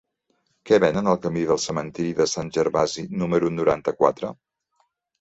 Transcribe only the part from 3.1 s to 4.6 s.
número noranta-quatre?